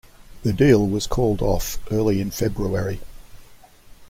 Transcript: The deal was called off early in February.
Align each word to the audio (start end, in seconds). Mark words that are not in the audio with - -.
The 0.41 0.51
deal 0.51 0.87
was 0.87 1.05
called 1.05 1.43
off 1.43 1.77
early 1.91 2.19
in 2.21 2.31
February. 2.31 3.01